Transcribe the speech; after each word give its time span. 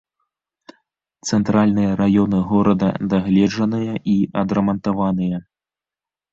Цэнтральныя 1.29 1.91
раёны 2.01 2.39
горада 2.53 2.89
дагледжаныя 3.13 3.93
і 4.17 4.19
адрамантаваныя. 4.45 5.37